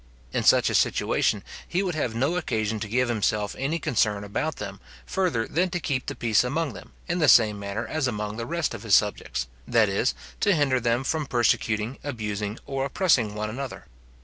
In 0.33 0.41
such 0.41 0.71
a 0.71 0.73
situation, 0.73 1.43
he 1.67 1.83
would 1.83 1.93
have 1.93 2.15
no 2.15 2.35
occasion 2.35 2.79
to 2.79 2.87
give 2.87 3.07
himself 3.07 3.55
any 3.59 3.77
concern 3.77 4.23
about 4.23 4.55
them, 4.55 4.79
further 5.05 5.45
than 5.47 5.69
to 5.69 5.79
keep 5.79 6.07
the 6.07 6.15
peace 6.15 6.43
among 6.43 6.73
them, 6.73 6.93
in 7.07 7.19
the 7.19 7.27
same 7.27 7.59
manner 7.59 7.85
as 7.85 8.07
among 8.07 8.37
the 8.37 8.47
rest 8.47 8.73
of 8.73 8.81
his 8.81 8.95
subjects, 8.95 9.45
that 9.67 9.89
is, 9.89 10.15
to 10.39 10.55
hinder 10.55 10.79
them 10.79 11.03
from 11.03 11.27
persecuting, 11.27 11.99
abusing, 12.03 12.57
or 12.65 12.83
oppressing 12.85 13.35
one 13.35 13.51
another. 13.51 13.85